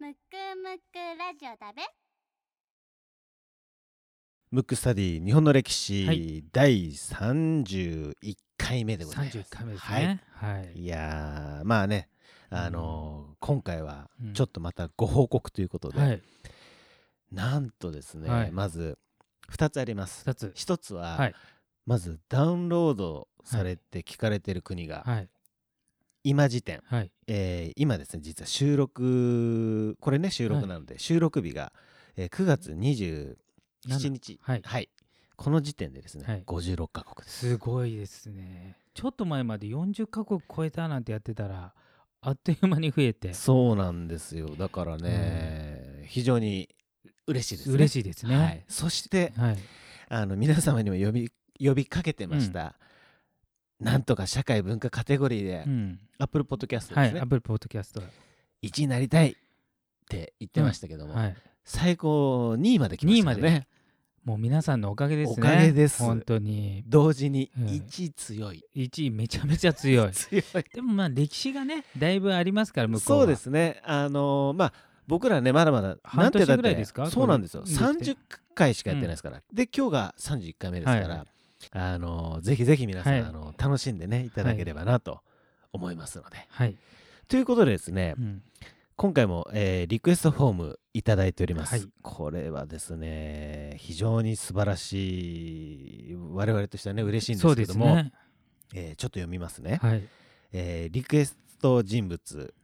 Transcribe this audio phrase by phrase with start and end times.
[0.00, 0.16] むく
[0.62, 1.82] むくラジオだべ
[4.52, 8.14] ムックスタディ日本の歴史、はい第31
[8.56, 10.22] 回目でございます31回目ですね。
[10.30, 10.72] はい。
[10.78, 12.08] いやーまあね
[12.48, 16.22] あのー今回はうんちょっとまたご報告ということで、はい。
[17.32, 18.98] なんとですね、はいまず
[19.52, 20.52] 2つあります二つ。
[20.54, 21.34] 1つは、はい。
[21.86, 25.28] まずダウンロードされて聞かれてる国が、はい。
[26.28, 27.10] 今時点、はい。
[27.26, 31.72] えー今ですね実は収録これね収録なので、収録日が、
[32.16, 33.36] えー9月27
[34.10, 34.38] 日。
[34.42, 34.90] はい。
[35.36, 36.42] この時点でですね、はい。
[36.44, 37.48] 56カ国です。
[37.48, 38.76] すごいですね。
[38.92, 41.72] ちょっと前まで40カ国超えたなんてやってたら、
[42.20, 44.48] あっという間に増えて、そうなんですよ。
[44.56, 46.68] だからね、非常に
[47.26, 47.74] 嬉しいですね。
[47.76, 48.36] 嬉しいですね。
[48.36, 49.58] はい、そしてはい。
[50.08, 52.74] あの皆様にも呼び呼びかけてました、
[53.80, 56.00] なんとか社会文化カテゴリーで、うん。
[56.18, 57.04] Apple Podcast はい。
[57.06, 58.02] ですね、Apple Podcast。
[58.62, 59.34] 1位になりたいっ
[60.08, 61.36] て言ってましたけども、はい。
[61.64, 63.66] 最高2位まで来ましたよ2位まね
[64.24, 65.34] もう皆さんのおかげですね。
[65.38, 66.82] おかげです本当に。
[66.86, 70.12] 同時にうん1位強い、1位めちゃめちゃ強い。
[70.12, 73.18] 強いでもまあ歴史がね、だいぶありますから、向こうは。
[73.20, 74.72] そうですねあのーまあ
[75.06, 77.08] 僕らねまだまだ半年ぐらいですか？
[77.10, 78.16] そうなんですよこれできて30
[78.54, 81.26] 回しかやってないですから、で今日が31回目ですから、はい
[81.72, 85.20] あのーぜひぜひ皆さん、はいあの楽しんでねいただければなと
[85.72, 86.76] 思いますので、はい。
[87.28, 88.42] ということでですね、うん
[88.96, 98.12] 今回も、えーリクエストフォームいただいております、はいこれはですね非常に素晴らしい我々としてはね嬉しいんですけども、すね。
[98.74, 100.02] えーちょっと読みますね、はい。
[100.52, 102.54] えーリクエスト人物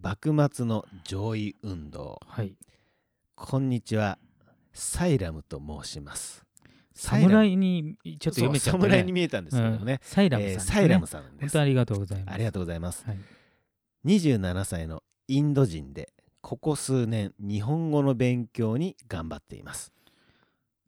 [0.00, 2.54] 幕末の上位運動はい。
[3.34, 4.18] こんにちは
[4.72, 6.43] サイラムと申します
[6.94, 8.82] 侍にちょっと読めちゃった、ね。
[8.84, 9.84] 侍に見えたんですけどもうん。
[9.84, 11.40] ね、サイラムさんですね、えーサイラムさんです。
[11.40, 12.34] 本当ありがとうございます。
[12.34, 13.04] ありがとうございます。
[13.04, 13.18] はい。
[14.06, 19.92] 27歳のインド人でここ数年日本語の勉強に頑張っています。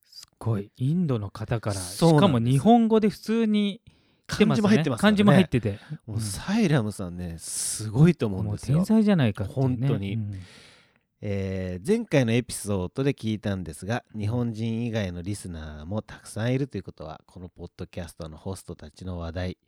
[0.04, 0.70] すごい。
[0.76, 3.80] インドの方から、しかも日本語で普通に
[4.28, 5.02] 来てます、ね、漢字も入ってますね。
[5.02, 5.78] 漢字も入ってて。
[6.06, 8.78] もううんサイラムさんねすごいと思うんですよ。
[8.78, 9.50] 天、才じゃないかね。
[9.52, 10.14] 本当に。
[10.14, 10.40] うん
[11.20, 19.58] えー前回のエピソードで聞いたんですが日本人以外のリスナーもたくさんいるということはこのポッドキャストのホストたちの話題、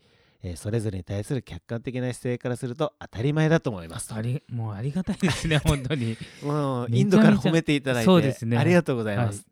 [0.42, 4.09] えーそれぞれに対する客観的な姿勢からすると当たり前だと思います。
[4.09, 6.16] とありもうありがたいですね、 本当に。
[6.42, 8.59] もうインドから褒めていただいてね。
[8.59, 9.44] ありがとうございます、は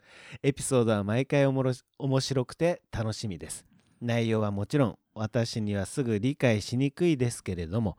[0.43, 3.65] エピソードは毎回おもろし面白くて楽しみです。
[4.01, 7.97] 内容はもちろん私にはすぐ理解しにくいですけれども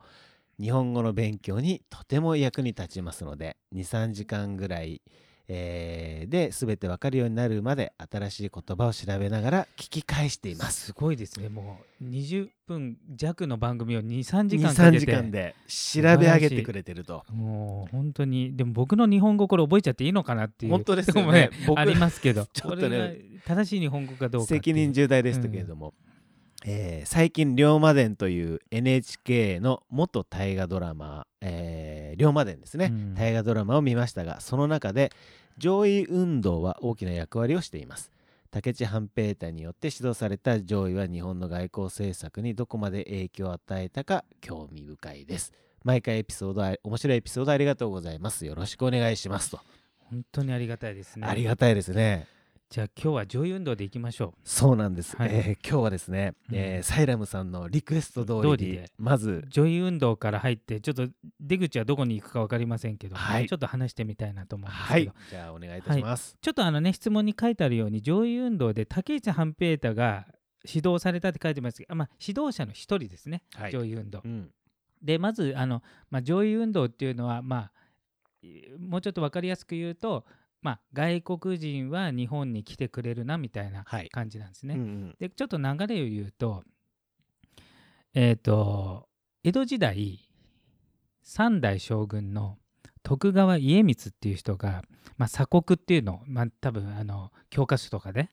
[0.60, 5.02] 日本語の勉強にとても役に立ちますので23時間ぐらい、
[5.46, 11.48] えーで全てわかるようになるまで新しい言葉を調べながら聞き返していますすごいですね。
[11.48, 15.00] もう20分弱の番組を2、3時間か23けて。
[15.00, 20.72] 時間で調べ上げてくれてるともう本当に、でも僕の日本語これ覚えちゃっていいのかなっていう。
[20.72, 24.48] 本当ですよねね僕ありますけど、 ちょっとね正しい日本語かどうか。
[24.48, 25.94] 責任重大でしたけれども、
[26.64, 33.14] えー最近「龍馬伝」という NHK の元大河ドラマ「えー龍馬伝」ですね、うん。
[33.14, 35.12] 大河ドラマを見ましたがその中で
[35.56, 38.12] 上位運動は大きな役割をしています。
[38.50, 45.52] 武智半平太によって指導された上位は日本の外交政策にどこまで影響を与えたか興味深いです。
[45.84, 48.46] 毎回エピソードあ面白いエピソードありがとうございます。
[48.46, 49.60] よろしくお願いしますと、
[49.98, 51.26] 本当にありがたいですね。
[51.26, 52.26] ありがたいですね
[52.70, 55.30] じゃあ今日は上位運動でいきましょそうなんです、はい。
[55.32, 56.54] えー今日はですね、うん。
[56.54, 58.90] えーサイラムさんのリクエスト通りで。
[58.98, 59.48] まずう。
[59.48, 61.08] 上位運動から入って、ちょっと
[61.40, 63.48] 出口はどこに行くか分かりませんけど、はい。
[63.48, 65.04] ちょっと話してみたいなと思うんですはい。
[65.04, 70.26] けど、じゃあお願いいたします、ちょっとあのね、質問に書いてあるように、上位運動で竹内半平太が
[70.62, 71.78] 指導されたって書いてます。
[71.78, 73.72] けど、あまあ、指導者の一人ですね、はい。
[73.72, 74.20] 上位運動。
[74.22, 74.50] うん。
[75.02, 77.72] でまずあの、まあ、上位運動っていうのは、まあ、
[78.42, 80.26] いもうちょっと分かりやすく言うと
[80.60, 84.74] まあ、外国人は日本に来てくれるなみたいなはい感じなんですね。
[84.74, 86.64] うんうんでちょっと流れを言うと
[88.14, 89.08] えっ、と
[89.44, 90.28] 江戸時代
[91.22, 92.58] 三代将軍の
[93.02, 94.82] 徳川家光っていう人が、
[95.16, 98.30] まあ、鎖国っていうのを、まあ、多分あの教科書とかで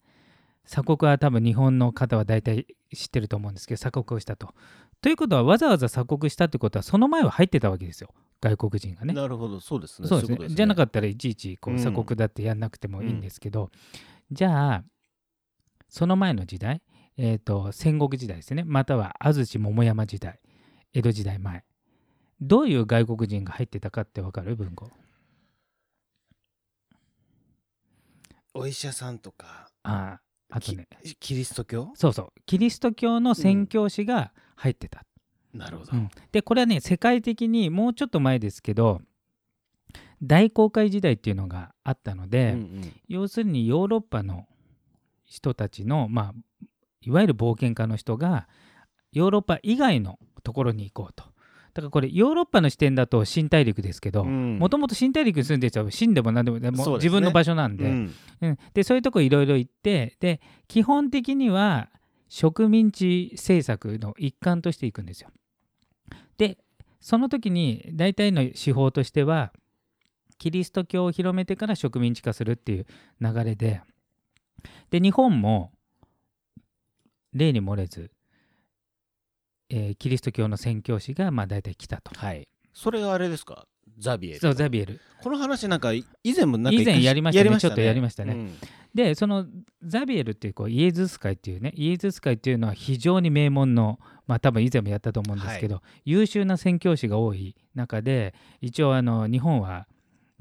[0.66, 4.54] 鎖国は多分日本の方は大体知ってると思うんですけど鎖国をしたと。
[5.02, 8.10] ということはわざわざ鎖国したってことはその前は入ってたわけですよ
[8.46, 9.14] 外国人がね。
[9.14, 9.60] なるほど。
[9.60, 10.08] そうですね。
[10.08, 10.36] そうですね。
[10.36, 11.80] いことじゃなかったらいちいちこううん。
[11.80, 13.72] 鎖国だってやんなくてもいいんですけど、
[14.32, 14.84] じゃあ
[15.90, 16.84] その前の時代、
[17.18, 18.64] えー、と戦国時代ですね。
[18.64, 20.40] または安土桃山時代
[20.94, 21.64] 江戸時代前。
[22.42, 24.56] どういう外国人が入ってたかってわかる？
[24.56, 24.92] 文庫
[28.54, 29.70] お医者さんとか。
[29.84, 30.22] ああ
[30.52, 30.88] あとね。
[31.04, 31.92] きキリスト教？
[31.96, 32.34] そうそう。
[32.46, 35.04] キリスト教の宣教師が入ってた、
[35.56, 36.10] なるほど、うん。
[36.32, 39.02] でこれはね世界的にもうちょっと前ですけど
[40.22, 42.94] 大航海時代っていうのがあったので、うんうん。
[43.08, 44.48] 要するにヨーロッパの
[45.24, 46.68] 人たちの、まあ、
[47.02, 48.48] いわゆる冒険家の人が
[49.12, 51.24] ヨーロッパ以外のところに行こうと。
[51.74, 54.58] だからこれヨーロッパの視点だと新大陸ですけどうん。
[54.58, 58.14] もともと新大陸に住んでる人は死んでも何でもでも自分の場所なんで,、うん。
[58.42, 58.58] うん。
[58.74, 61.90] でそういうとこいろいろ行ってで基本的には
[62.30, 65.30] 植民地政策の一環としていくんですよ。
[66.38, 66.58] で
[67.02, 69.54] その時に大体の手法としては
[70.38, 72.86] キリスト教を広めてから植民地化するっていう
[73.22, 73.82] 流れで
[74.90, 75.72] で日本も
[77.34, 78.12] 例に漏れず、
[79.70, 82.12] えーキリスト教の宣教師がまあ大体来たと。
[82.18, 82.48] はい。
[82.74, 83.68] それがあれですか？
[84.00, 84.40] ザビエル。
[84.40, 85.02] そうザビエル。
[85.22, 86.06] この話なんか以
[86.36, 87.60] 前もなんか以前やりましたね。
[87.60, 88.34] ちょっとやりましたね。
[88.34, 88.54] うん
[88.96, 89.46] でその
[89.84, 99.86] ザビエルっていうこうイエズス会っていうねイエズス会っていうのは非常に名門のまあ多分以前もやったと思うんですけど、優秀な宣教師が多い中で一応あの日本は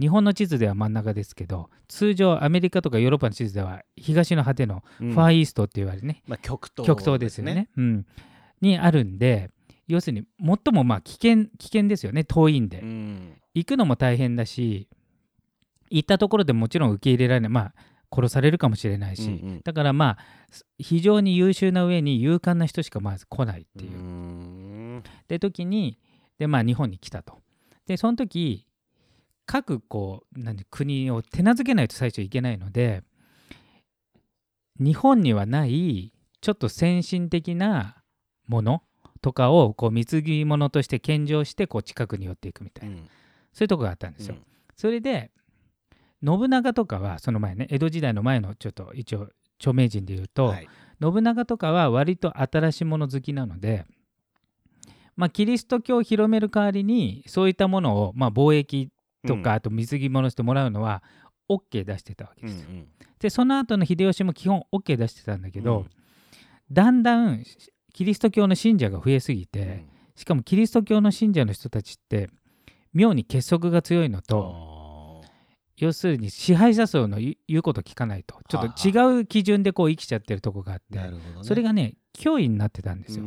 [0.00, 5.12] 日本の地図では真ん中ですけど通常アメリカとかヨーロッパの地図では東の果てのうん。
[5.12, 8.06] ファーイーストって言われるね、まあ、極東極東ですよね、うん、
[8.60, 9.50] にあるんで
[9.88, 13.32] 要するに最もまあ危険危険ですよね遠いんで、うん。
[13.54, 14.88] 行くのも大変だし
[15.90, 17.50] 行ったところでもちろん受け入れられない。
[17.50, 17.74] まあ
[18.14, 20.18] 殺されるかもしれないし、うんうんだからまあ
[20.78, 24.98] 非常に優秀な上に勇敢な人しかまず来ないっていう。
[24.98, 25.98] うで時に
[26.38, 27.40] でまあ日本に来たと。
[27.86, 28.66] でその時
[29.46, 33.02] 各こう何国を手なずけないと最初いけないので
[34.78, 38.02] 日本にはないちょっと先進的な
[38.46, 38.82] もの
[39.20, 43.08] とかをこう貢ぎ物として献上してこう近くに寄っていくみたいな、うん
[43.52, 44.34] そういうとこがあったんですよ。
[44.34, 44.42] うん
[44.76, 45.30] それで
[46.24, 49.28] 信長とかはその前ね江戸時代の前のちょっと一応
[49.58, 50.68] 著名人で言うと、はい。
[51.00, 53.84] 信長とかは割と新しいもの好きなので、
[55.16, 58.90] まあ、キリスト教を広める代わりにそういったものを、まあ、貿易
[59.26, 59.48] とか、うん。
[59.48, 61.02] あと貢ぎ物してもらうのは
[61.48, 62.62] OK 出してたわけです。
[62.62, 62.68] よ。
[62.70, 62.88] うん。
[63.18, 65.90] でその後の秀吉も基本 OK 出してたんだけど、うん。
[66.70, 67.44] だんだん
[67.92, 69.46] キリスト教の信者が増えすぎうん。
[69.46, 69.84] て、
[70.16, 72.30] しかもキリスト教の信者の人たちって
[72.92, 74.73] 妙に結束が強いのと、あ
[75.76, 78.36] 要するに支配者層の言うこと聞かないと。
[78.48, 81.00] ちょっと違う基準でこう生きちゃってるとこがあって
[81.42, 83.24] それがね脅威になってたんですよ。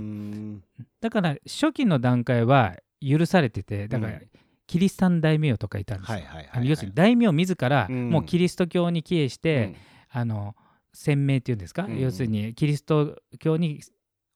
[1.01, 4.29] だから初期の段階は許されててだからうん
[4.67, 6.19] キリシタン大名とかいたんですよ、
[6.61, 8.09] 要するに大名自らうん。
[8.09, 9.75] もうキリスト教に帰依して、うん。
[10.09, 10.55] あの
[10.93, 11.97] 鮮明っていうんですか、うん。
[11.99, 13.81] 要するにキリスト教に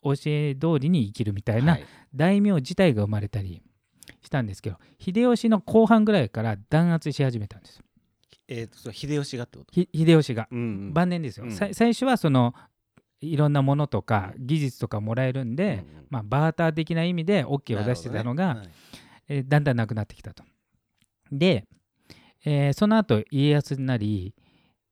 [0.02, 1.86] 教え通りに生きるみたいなはい。
[2.16, 3.62] 大名自体が生まれたり
[4.22, 7.78] したんですけど秀吉の後半ぐらいから弾圧し始めたんです。
[7.78, 7.84] よ
[8.54, 9.72] えーとそれ秀吉がってこと？
[9.74, 10.50] ひ秀吉が。
[10.52, 10.94] うんうん。
[10.94, 11.52] 晩年ですよ、うん。
[11.52, 12.54] さ最初はその
[13.22, 16.06] いろんなものとか技術とかもらえるんで、うんうん。
[16.10, 18.76] まあ、バーター的な意味で OK を出してたのが、なるほどね。
[19.30, 20.44] えーだんだんなくなってきたと。
[21.32, 21.66] で、
[22.44, 24.34] えーその後家康になり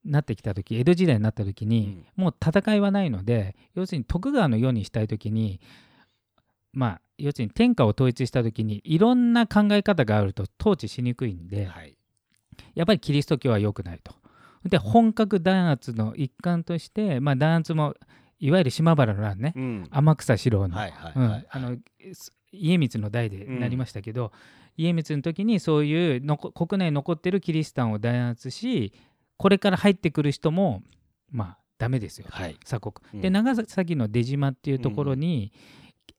[0.06, 5.60] なってきた時江戸時代になった時に、もう戦いはないので要するに徳川の世にしたい時に
[6.72, 11.96] まあ要するに天下を統一した時にいろんな考え方があると統治しにくいんで、はい
[12.76, 14.14] やっぱりキリスト教は良くないと。
[14.66, 17.96] で本格弾圧の一環として、まあ、弾圧も
[18.40, 19.88] いわゆる島原の乱ね、うん。
[19.90, 20.78] 天草四郎の,、
[22.52, 24.32] 家光の代でなりましたけど、
[24.78, 28.94] 家光の時にそういうのこ国内に残ってるキリシタンを弾圧し
[29.38, 30.84] これから入ってくる人も
[31.32, 32.56] まあダメですよ、はい。
[32.64, 32.94] 鎖国。
[33.14, 33.22] うん。
[33.22, 35.54] で長崎の出島っていうところに、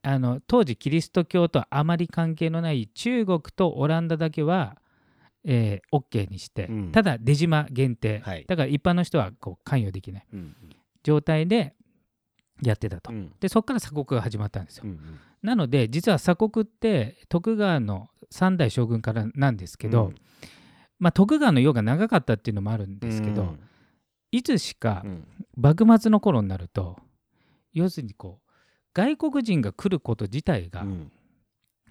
[0.03, 4.77] あの当時キリスト教とあまり関係のない中国とオランダだけは、
[5.45, 6.93] えー、OK にして、うん。
[6.93, 8.45] ただ出島限定、はい。
[8.47, 10.27] だから一般の人はこう関与できない。
[10.33, 10.57] うん
[11.03, 11.75] 状態で
[12.63, 13.11] やってたと。
[13.11, 13.33] うん。
[13.41, 14.85] でそこから鎖国が始まったんですよ。
[14.85, 15.21] うんうん。
[15.43, 20.15] なので実は鎖国って徳川の三代将軍からなんですけど、うん。
[20.99, 23.61] まあ、徳川の世が長かったっていうのもあるんですけど、うん。
[24.33, 25.27] いつしかうん。
[25.57, 26.99] 幕末の頃になると
[27.73, 28.51] 要するにこう
[28.93, 31.13] 外国人が来ること自体が、うん。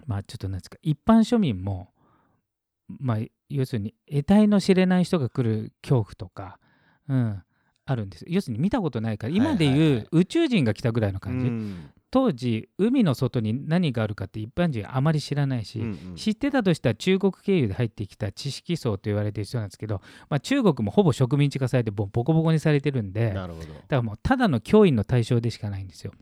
[0.06, 1.88] まあちょっとなんですか一般庶民も
[2.98, 3.18] まあ
[3.48, 6.58] 要するに得体の知れない人が来る恐怖とか、
[7.08, 7.42] うん、
[7.90, 8.24] あるんです。
[8.28, 9.80] 要するに見たことないから今ではいはい。
[9.80, 11.90] はいいう宇宙人が来たぐらいの感じ、うん。
[12.10, 16.14] 当時海の外に何があるかって一般人あまり知らないし、うんうん。
[16.16, 23.48] 知ってたとしたら中国経由で入ってきた知識層と言われてる人なんですけど、まあ、中国もほぼ植民地化されてボボコボコにされてるんでだか
[23.88, 26.12] らもうただの脅威の対象でしかないんですよ。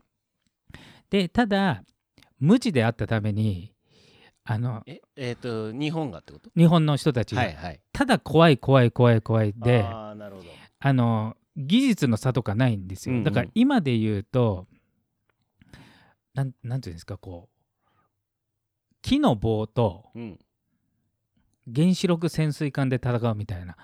[1.09, 1.83] でただ
[2.39, 3.73] 無知であったために
[4.51, 6.49] あのええっ、と日本がってこと？
[6.57, 7.79] 日本の人たちが、はいはい。
[7.93, 10.93] ただ怖い怖い怖い怖いであああなるほど。
[10.93, 13.23] の技術の差とかないんですよ、うんうん。
[13.25, 14.65] だから今で言うと
[16.33, 17.95] なんなんていうんですかこう
[19.03, 20.39] 木の棒とうん。
[21.71, 23.77] 原子力潜水艦で戦うみたいな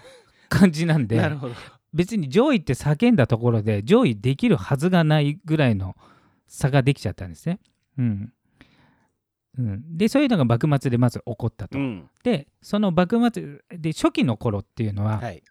[0.50, 1.54] 感じなんでなるほど。
[1.94, 5.96] 別に上位って叫んだところで上位できるはずがないぐらいの
[6.46, 7.58] 差ができちゃったんですね。
[7.96, 8.32] うん
[9.58, 11.78] うん、でそういうのが幕末でまず起こったと。
[11.78, 12.08] うん。
[12.22, 15.42] でその幕末で初期の頃っていうのは、はい。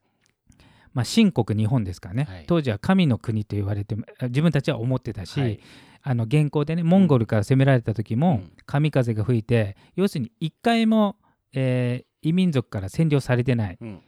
[0.94, 2.46] まあ、秦国日本ですからね、はい。
[2.48, 5.60] 当時は神の国と言われて自分たちは思ってたし、はい。
[6.02, 8.52] あの現行でねモンゴルから攻められた時も、うん。
[8.66, 11.16] 神風が吹いて要するに一回も、
[11.54, 14.02] えー異民族から占領されてないうん。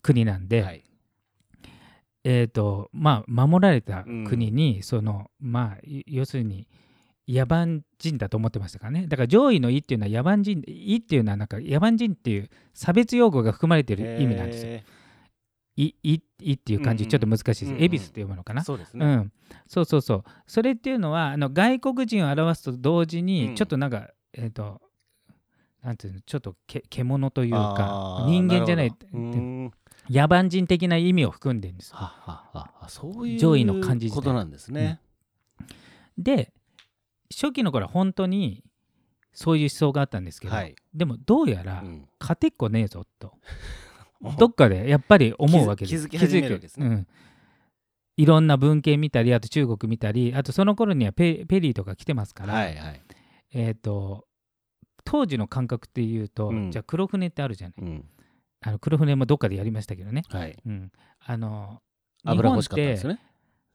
[0.00, 0.84] 国なんで、はい。
[2.24, 6.68] えーとまあ、守られた国に、そのまあい要するに
[7.28, 9.06] 野蛮人だと思ってましたからね。
[9.06, 14.72] だから上位の「位っていうのは野蛮人「位っていうのはなんか野蛮人っていう差別用語が含まれてる意味なんですよ。
[14.72, 14.84] へ
[15.76, 17.10] いいいっていう漢字うんうん。
[17.10, 17.84] ちょっと難しいです。
[17.84, 18.60] 恵比寿って読むのかな？
[18.60, 19.32] ーそうですね、うん、
[19.66, 20.24] そうそうそう。
[20.46, 23.26] それっていうのはあの外国人を表すと同時うん。
[23.26, 24.82] にちょっとなんか、えっ、と
[25.82, 26.20] なんていうの？
[26.20, 28.92] ちょっとけ獣というか人間じゃない
[30.10, 31.96] 野蛮人的な意味を含んでるんですよ。
[31.96, 32.88] はははは。
[32.88, 35.00] そういう上位の漢字自体ことなんですね、
[36.18, 36.52] で
[37.32, 38.64] 初期の頃は本当に
[39.32, 42.08] そういう思想があったんですけど、はい、でもどうやらうん。
[42.20, 43.34] 勝てっこねえぞと、
[44.38, 46.08] どっかでやっぱり思うわけです。
[46.08, 46.86] 気づ気づき始めるわけですね。
[46.86, 47.06] うん。
[48.16, 53.02] いろんな文献見たりあと中国見たりあとその頃にはペペリーとか来てますから、はいはい、
[53.52, 54.26] えっ、と
[55.04, 56.70] 当時の感覚っていうと、うん。
[56.70, 57.76] じゃあ黒船ってあるじゃない。
[57.80, 58.08] うん。
[58.64, 61.82] あの黒船もどっかでやりましたけどね、はい、うん、あの
[62.24, 63.20] 油欲しかったん日本ってですよね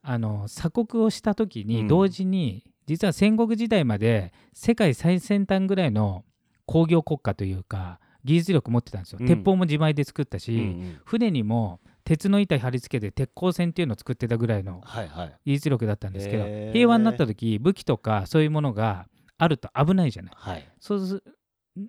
[0.01, 1.67] あの鎖国をした時うん。
[1.67, 6.25] に同時に、実は戦国時代まで世界最先端ぐらいの
[6.65, 9.27] 工業国家というか技術力持ってたんですよ、うん。
[9.27, 10.99] 鉄砲も自前で作ったし、うんうん。
[11.05, 15.33] 船にも鉄の板貼り付けて鉄鋼船っていうのを作ってたぐらいのはいはい。
[15.45, 16.73] 技術力だったんですけど、へー。
[16.73, 20.33] 平和になった時武器とかそういうものがあると危ないじゃない。
[20.35, 20.67] はい。
[20.79, 21.23] そうす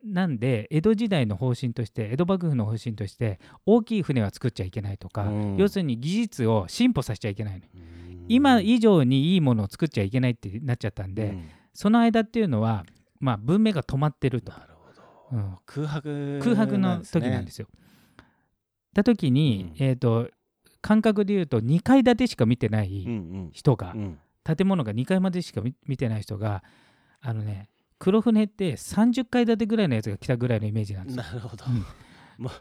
[0.04, 5.57] なんで江戸時代の方針として江戸幕府の方針として大きい船は作っちゃいけないとか、うん。
[5.57, 8.26] 要するに技術を進歩させちゃいけないの、うん。
[8.28, 11.49] 今以上にいいものを作っちゃいけないってなっちゃったんで、うん。
[11.73, 12.85] その間っていうのは、
[13.21, 14.52] まあ、文明が止まってると。
[14.52, 15.37] な、るほど。
[15.37, 15.57] うん。
[15.66, 17.68] 空白空白の時なんですすよ。
[18.92, 19.85] だ時に、うん。
[19.85, 20.28] えー、と
[20.80, 23.07] 感覚で言うと2階建てしか見てない
[23.52, 24.00] 人が、うん。
[24.00, 24.18] うん。
[24.57, 26.62] 建物が2階までしか見見てない人が
[27.21, 27.68] あのね
[27.99, 31.23] 黒船って30階建てぐらいのやつが来たぐらいのイメージなんですよ。
[31.23, 31.85] なるほど、うん。
[32.38, 32.52] もう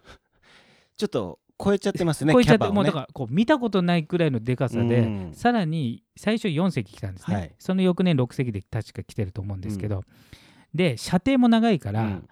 [0.98, 2.72] ちょっと超えちゃってますねこういっちゃって、ね。
[2.72, 5.34] もうだからこう見たことないくらいのでかさで、うん。
[5.34, 7.56] さらに最初4隻来たんですね、はい。
[7.60, 10.03] その翌年6隻で確か来てると思うんですけど、
[10.74, 12.27] で射程も長いから、うん。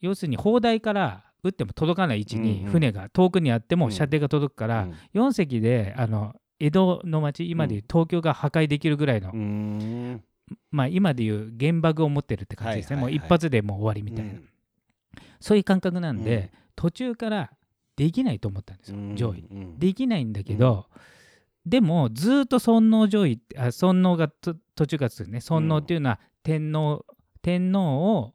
[0.00, 2.72] 要するに砲台から撃っても届かない位置にうんうん。
[2.72, 3.80] 船が遠くにあってうん。
[3.80, 4.94] も射程が届くから、うん。
[5.14, 9.30] 4隻であの江戸の町今でいう東京が破壊できるぐらいの、
[10.70, 13.18] まあ今でいう原爆を持ってるって感じですね、はいはいはい。
[13.18, 14.40] もう一発でもう終わりみたいな、
[15.40, 17.50] そういう感覚なんで、途中から
[17.96, 19.16] できないと思ったんですよ、うん。
[19.16, 19.44] 上位。
[19.50, 19.78] うん。
[19.78, 20.86] できないんだけど、
[21.66, 25.40] でもずっと尊皇上位あ尊皇がと途中からするね。
[25.40, 27.04] 尊皇っていうのは天皇、
[27.42, 28.34] 天皇を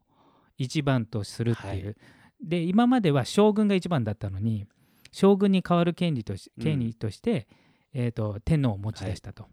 [0.58, 1.96] 一番とするっていう、はい。
[2.42, 4.66] で今までは将軍が一番だったのに
[5.12, 6.64] 将軍に代わる権利としうん。
[6.64, 7.48] 権利として、
[7.94, 9.46] えー、と天皇を持ち出したと。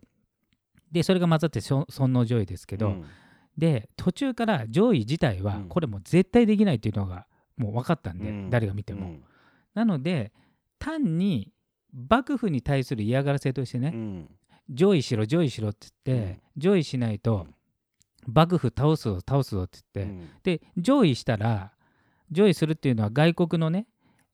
[0.92, 3.06] でそれが混ざって尊尊皇上位ですけど、うん。
[3.58, 5.70] で途中から上位自体はうん。
[5.70, 8.50] これもう絶対できないっていうのがもう分かったんで、うん。
[8.50, 9.08] 誰が見ても。
[9.08, 9.24] うん。
[9.74, 10.32] なので
[10.80, 11.52] 単に
[11.94, 14.30] 幕府に対する嫌がらせとしてね、うん。
[14.70, 17.48] 上位しろ上位しろって言って、上位しないと
[18.28, 20.30] 幕府倒すぞ倒すぞって言って、うん。
[20.44, 21.74] で上位したら
[22.32, 23.88] 上位するっていうのは外国のね、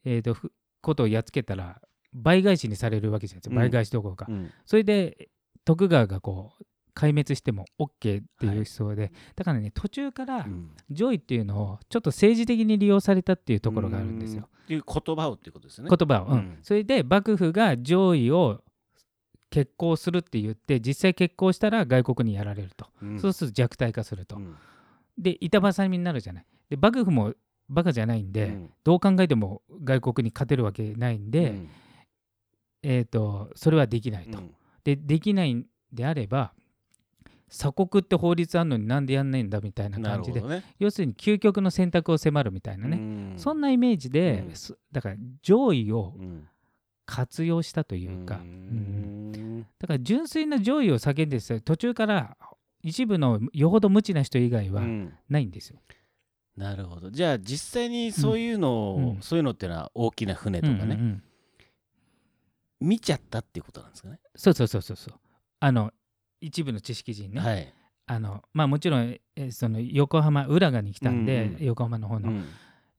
[0.06, 1.82] えー、とふことをやっつけたら
[2.14, 3.54] 倍返しにされるわけじゃないですか。
[3.54, 3.60] うん。
[3.60, 4.52] 倍返しどころか、うん。
[4.66, 5.30] それで
[5.68, 6.64] 徳川がこう
[6.96, 8.58] 壊滅しても OK っていうはい。
[8.60, 10.72] 思想で、だからね途中からうん。
[10.90, 14.48] 上位っていうのをちょっと政治的に利用されたっていうところがあるんですよ。
[14.60, 14.64] うん。
[14.64, 15.90] っていう言葉をっていうことですよね。
[15.90, 16.34] 言葉を、うん。
[16.34, 16.58] うん。
[16.64, 18.64] それで幕府が上位を
[19.50, 23.20] 決行するって言って実際決行したら外国にやられると、うん。
[23.20, 24.56] そうすると弱体化すると、うん。
[25.18, 26.46] で板挟みになるじゃない。
[26.70, 27.34] で幕府も
[27.68, 28.70] バカじゃないんで、うん。
[28.86, 31.70] どう考えても外国に勝てるわけないんで、うん。
[32.84, 34.52] えー、とそれはできないと、うん
[34.88, 36.54] でできないんであれば
[37.50, 40.64] 鎖国って法律あんのになんでやんないんだみたいな感じで、ね。
[40.80, 44.56] 要するに究極の選択を迫るみたいなね、ねそんなイメージで、うん。
[44.56, 46.48] そだから上位をうん。
[47.06, 52.36] 活用したというか、うだから純粋な上位を叫んでで途中から
[52.84, 55.14] 一部のよほど無知な人以外はうん。
[55.30, 55.80] ないんですよ。
[56.58, 57.10] なるほど。
[57.10, 59.22] じゃあ実際にそういうのを、うん。
[59.22, 61.24] そういうのっていうのは大きな船とかね、うんうんうん
[62.80, 64.20] 見ちゃったっていうことなんですかね？
[64.36, 65.14] そうそうそうそうそう。
[65.60, 65.92] あの
[66.42, 67.74] 一部の知識人ね、はい。
[68.06, 69.02] あのまあもちろん、
[69.36, 71.56] えーその横浜浦賀に来たんで、うん。
[71.56, 72.46] うん横浜の方の、うん。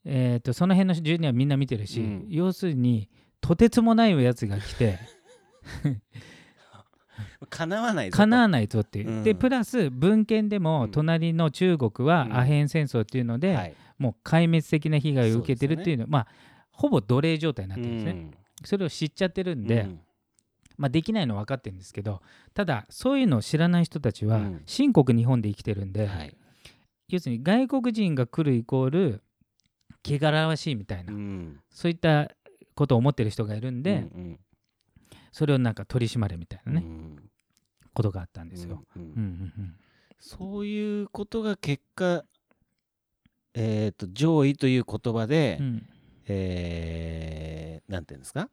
[0.05, 2.27] えー、とその辺の住人はみんな見てるし、うん。
[2.29, 3.09] 要するに
[3.41, 4.99] とてつもないやつが来て
[7.51, 8.17] 叶わないぞと。
[8.17, 9.25] かなわないぞっていう、うん。
[9.25, 10.91] でプラス文献でもうん。
[10.91, 12.37] 隣の中国はうん。
[12.37, 13.75] アヘン戦争っていうので、はい。
[13.99, 16.27] もう壊滅的な被害を受けてるっていうのまあ
[16.71, 18.35] ほぼ奴隷状態になってるんですね、うん
[18.65, 20.01] それを知っちゃってるんで、うん。
[20.77, 22.23] まあ、できないのは分かってるんですけど
[22.55, 24.63] ただそういうのを知らない人たちはうん。
[24.65, 26.37] 新国日本で生きてるんで、はい。
[27.09, 29.23] 要するに外国人が来るイコール
[30.07, 31.61] 汚らわしいみたいな、うん。
[31.71, 32.31] そういった
[32.75, 34.39] ことを思ってる人がいるんで、うん
[35.31, 37.31] それをなんか取り締まれみたいなね、うん。
[37.95, 38.83] ことがあったんですよ。
[38.97, 39.09] うんうん。
[39.09, 39.75] うんうんうん。
[40.19, 42.25] そういうことが結果、
[43.55, 45.87] えー、と攘夷という言葉で、うん
[46.29, 48.49] えーなんていうんですか？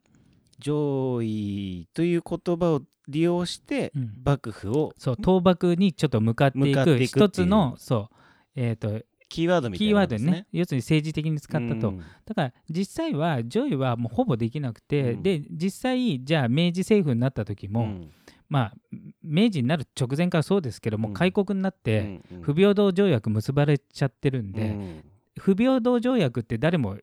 [0.58, 4.12] 攘夷という言葉を利用してうん。
[4.24, 8.16] 幕府をそう倒幕にちょっと向かっていく一つのそう、
[8.56, 10.30] えー、とキーワードみたいキーワードにね。
[10.30, 10.46] なもんですね。
[10.52, 11.98] 要するに政治的に使ったと、うん。
[12.24, 15.22] だから実際はジョイはもうほぼできなくて、うん。
[15.22, 18.10] で実際じゃあ明治政府になった時も、うん。
[18.48, 18.74] まあ
[19.22, 21.14] 明治になる直前からそうですけども、うん。
[21.14, 22.42] 開国になって、うんうん。
[22.42, 25.04] 不平等条約結ばれちゃってるんで、うん。
[25.38, 26.96] 不平等条約って誰も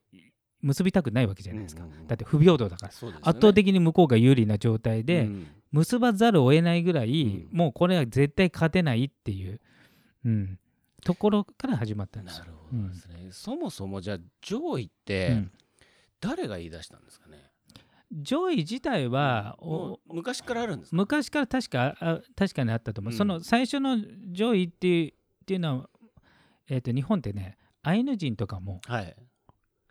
[0.64, 2.08] 結びたくないわけじゃないですか、うんうんうん。
[2.08, 3.18] だって不平等だから、ね。
[3.22, 5.48] 圧倒的に向こうが有利な状態で、うん。
[5.72, 7.58] 結ばざるを得ないぐらい、うん。
[7.58, 9.60] もうこれは絶対勝てないっていう、
[10.26, 10.60] うん、
[11.04, 12.46] ところから始まったんですよ。
[12.46, 15.52] なるほどですね、そもそもじゃあ上位っうてん。
[16.22, 17.52] 誰が言い出したんですかね、
[18.14, 19.58] 上位自体は、
[20.08, 20.96] 昔からあるんですか？
[20.96, 23.18] 昔から確かあ確かにあったと思う、うん。
[23.18, 23.98] その最初の
[24.32, 25.12] 上位っていうっ
[25.46, 25.90] ていうのは、
[26.70, 29.16] えー、と日本ってねアイヌ人とかもはい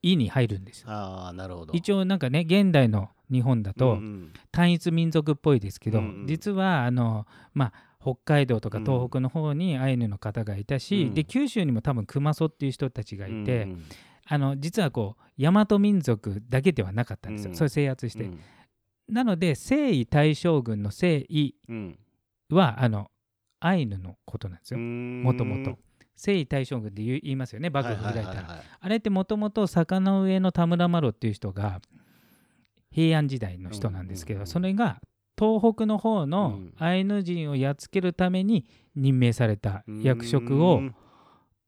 [0.03, 0.91] 意に入るんですよ。
[0.91, 1.73] ああなるほど。
[1.75, 4.33] 一応なんかね現代の日本だと、うんうん。
[4.51, 6.27] 単一民族っぽいですけど、うんうん。
[6.27, 8.85] 実はあの、まあ、北海道とかうん。
[8.85, 11.15] 東北の方にアイヌの方がいたし、うん。
[11.15, 13.85] で九州にも多分熊曽っていう人たちがいて、うん
[14.25, 17.57] あの実はこう大和民族だけではなかったんですよ、うん。
[17.57, 18.25] それ制圧して。
[18.25, 18.41] うん。
[19.09, 21.99] なので征夷大将軍の征夷うん。
[22.51, 23.11] はあの
[23.61, 24.81] アイヌのことなんですよ。
[24.81, 25.79] ももともと。
[26.23, 31.81] 征夷大将軍って言いますよね幕府開いたら、あれってもともと坂の上の田村麻呂っていう人が
[32.93, 35.01] 平安時代の人なんですけど、それが
[35.37, 36.75] 東北の方のうん。
[36.79, 40.95] アイヌ人をやっつけるために任命された役職をうん。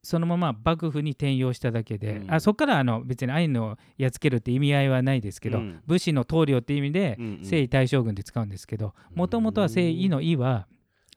[0.07, 2.31] そのまま幕府に転用しただけで、うん。
[2.33, 5.81] あそこからあの別にアイヌをやっつけるって意味合いはないですけど、うん。
[5.87, 10.69] 武士の棟梁って意味で征夷大将軍で使うんですけどもともとは征夷の夷は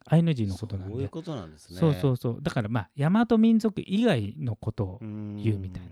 [0.10, 0.94] アイヌ人のことなんで。
[0.94, 1.80] そういうことなんですね。
[1.80, 2.40] そうそうそう。
[2.42, 5.90] だからまあ大和民族以外のことを言言うみたいな。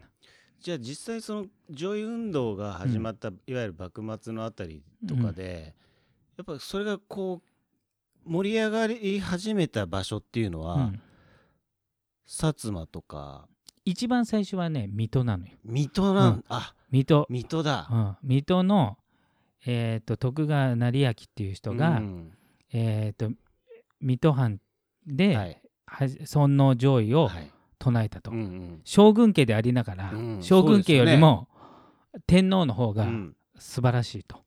[0.59, 5.75] じゃあ実際その上位運動が始まった、いわゆる幕末のあたりとかで、
[6.37, 7.41] やっぱそれがこ
[8.25, 11.01] う盛り上がり始めた場所っていうのは、うん。
[12.27, 13.47] 薩摩とか。
[13.87, 15.51] 一番最初はね水戸なのよ。
[15.63, 16.43] 水戸なん、うん。
[16.49, 18.97] あ水戸、水戸だ、うん、水戸の、
[19.65, 22.31] えー、と徳川成明っていう人が、うん。
[22.73, 23.31] えー、と
[24.01, 24.59] 水戸藩
[25.05, 25.61] で、はい。
[25.87, 27.51] は尊王攘夷をはい。
[27.77, 28.81] 唱えたと、うんうん。
[28.83, 31.47] 将軍家でありながら、うん将軍家よりも
[32.25, 33.35] 天皇の方がうん。
[33.57, 34.37] 素晴らしいと、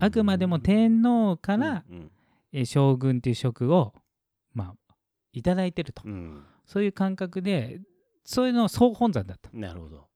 [0.00, 2.10] あくまでも天皇から、うん
[2.52, 3.92] えー将軍という職を
[4.54, 4.94] まあ
[5.32, 6.42] いただいてると、うん。
[6.64, 7.80] そういう感覚で
[8.24, 9.50] そういうの総本山だった。
[9.52, 10.06] なるほど。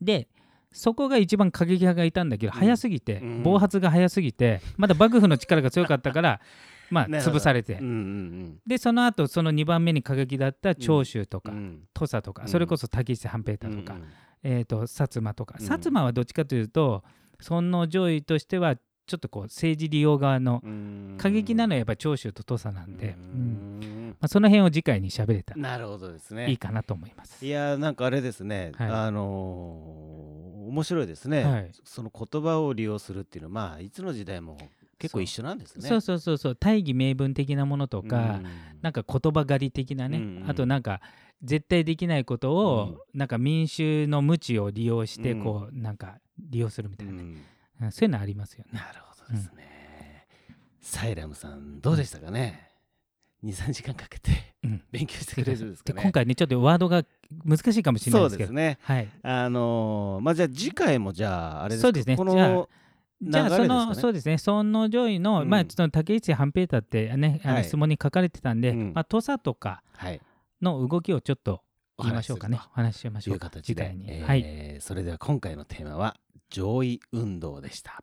[0.00, 0.28] で
[0.72, 2.58] そこが一番過激派がいたんだけど、うん。
[2.58, 3.42] 早すぎて、うん。
[3.42, 6.40] 暴発が早すぎてまだ幕府の力が強かったから
[6.94, 11.58] まあ潰されて、うんうんでその後その2番目に過激だった長州とか、うん。
[11.58, 12.48] うん土佐とか、うん。
[12.48, 14.04] それこそ滝下半平太とか、うん
[14.42, 15.66] えー、と薩摩とか、うん。
[15.66, 17.02] 薩摩はどっちかというと
[17.40, 18.76] 尊王攘夷としては
[19.06, 21.16] ちょっとこう政治利用側のうん。
[21.18, 23.80] 過激なのはやっぱり長州と土佐なんで、ううん。
[23.80, 26.48] んあ、その辺を次回に喋れたらなるほどですね。
[26.50, 27.44] いいかなと思います。
[27.44, 28.88] いやーなんかあれですね、はい。
[28.90, 31.70] あのー面白いですね、はい。
[31.84, 34.56] その言葉を利用するっていうのはまあいつの時代も
[34.98, 35.88] 結構一緒なんですね。
[35.88, 36.56] そうそうそうそう。
[36.56, 38.46] 大義名分的なものとか、うん。
[38.82, 40.50] なんか言葉狩り的なね、うんうん。
[40.50, 41.00] あとなんか
[41.42, 45.42] 絶対できないことを、なんか民衆の無知を利用してうん。
[45.42, 47.18] こう、なんか利用するみたいな、うん。
[47.18, 47.22] う
[47.86, 48.78] んそういうのありますよね。
[48.78, 50.26] なるほどですね。
[50.80, 52.68] サイラムさんどうでしたかね、
[53.42, 54.82] 23時間かけてうん。
[54.92, 55.96] 勉強してくれるんですかね？
[55.96, 57.02] で今回ねちょっとワードが
[57.44, 58.48] 難しいかもしれないそうですけど。
[58.48, 58.78] ですね。
[58.82, 61.86] はい、あのーまあじゃあ次回もじゃああれですか？
[61.86, 62.16] そうですね。
[62.16, 62.68] こじゃあの
[63.22, 63.94] じゃあその、ね。
[63.94, 64.38] そうですね。
[64.38, 65.48] 尊王攘夷の、うん。
[65.48, 67.56] まあちょっと竹内半平太ってねあはい。
[67.58, 68.92] の質問に書かれてたんで、うん。
[68.94, 70.20] まあ土佐とかはい。
[70.60, 71.62] の動きをちょっと
[71.96, 72.58] お言いましょうかね。
[72.72, 73.50] お話ししましというょうか。
[73.50, 73.74] 形で。
[73.74, 74.80] 次回に、えーはい。
[74.80, 76.16] それでは今回のテーマは
[76.50, 78.02] 上位運動でした。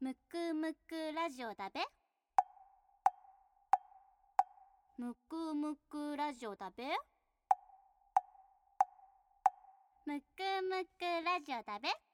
[0.00, 1.80] むくむくラジオだべ。
[4.98, 6.84] むくむくラジオだべ
[10.04, 10.24] むく
[10.68, 12.11] むくラジオだべ。